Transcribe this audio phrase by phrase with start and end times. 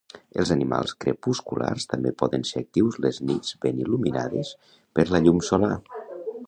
[0.43, 4.57] Els animals crepusculars també poden ser actius les nits ben il·luminades
[4.99, 5.75] per la llum lunar.